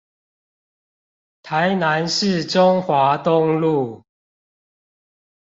[1.43, 4.03] 台南市中華東路